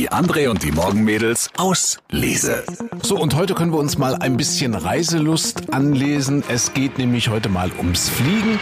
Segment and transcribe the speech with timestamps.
[0.00, 2.64] Die André und die Morgenmädels aus Lese.
[3.02, 6.42] So, und heute können wir uns mal ein bisschen Reiselust anlesen.
[6.48, 8.58] Es geht nämlich heute mal ums Fliegen.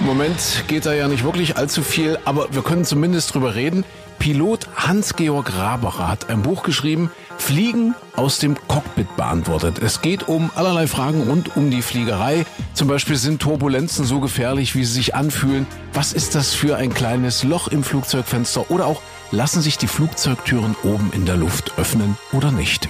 [0.00, 3.84] Im Moment geht da ja nicht wirklich allzu viel, aber wir können zumindest drüber reden.
[4.22, 9.80] Pilot Hans-Georg Rabacher hat ein Buch geschrieben, Fliegen aus dem Cockpit beantwortet.
[9.80, 12.46] Es geht um allerlei Fragen rund um die Fliegerei.
[12.72, 15.66] Zum Beispiel sind Turbulenzen so gefährlich, wie sie sich anfühlen?
[15.92, 18.70] Was ist das für ein kleines Loch im Flugzeugfenster?
[18.70, 22.88] Oder auch, lassen sich die Flugzeugtüren oben in der Luft öffnen oder nicht?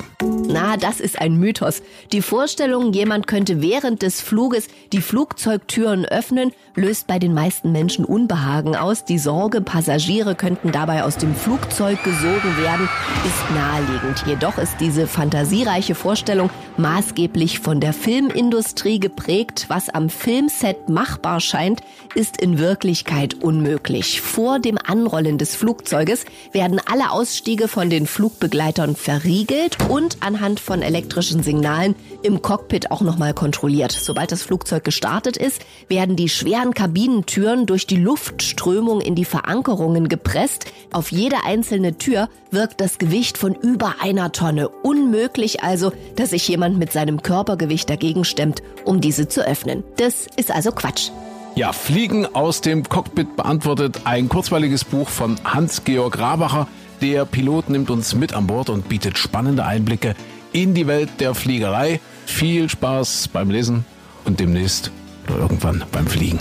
[0.53, 1.83] Na, das ist ein Mythos.
[2.13, 8.05] Die Vorstellung, jemand könnte während des Fluges die Flugzeugtüren öffnen, löst bei den meisten Menschen
[8.05, 9.07] Unbehagen aus.
[9.07, 12.87] Die Sorge, Passagiere könnten dabei aus dem Flugzeug gesogen werden,
[13.25, 14.25] ist naheliegend.
[14.27, 19.67] Jedoch ist diese fantasiereiche Vorstellung maßgeblich von der Filmindustrie geprägt.
[19.69, 21.81] Was am Filmset machbar scheint,
[22.15, 24.21] ist in Wirklichkeit unmöglich.
[24.21, 30.83] Vor dem Anrollen des Flugzeuges werden alle Ausstiege von den Flugbegleitern verriegelt und anhand von
[30.83, 33.93] elektrischen Signalen im Cockpit auch nochmal kontrolliert.
[33.93, 40.09] Sobald das Flugzeug gestartet ist, werden die schweren Kabinentüren durch die Luftströmung in die Verankerungen
[40.09, 40.67] gepresst.
[40.93, 44.69] Auf jede einzelne Tür wirkt das Gewicht von über einer Tonne.
[44.69, 49.85] Unmöglich also, dass sich jemand mit seinem Körpergewicht dagegen stemmt, um diese zu öffnen.
[49.97, 51.11] Das ist also Quatsch.
[51.55, 56.67] Ja, Fliegen aus dem Cockpit beantwortet ein kurzweiliges Buch von Hans-Georg Rabacher.
[57.03, 60.15] Der Pilot nimmt uns mit an Bord und bietet spannende Einblicke
[60.53, 62.01] in die Welt der Fliegerei.
[62.27, 63.85] Viel Spaß beim Lesen
[64.25, 64.91] und demnächst
[65.29, 66.39] oder irgendwann beim Fliegen.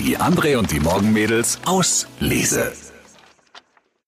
[0.00, 2.72] Die André und die Morgenmädels aus Lese.